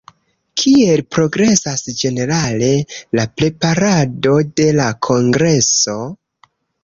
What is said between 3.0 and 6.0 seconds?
la preparado de la kongreso?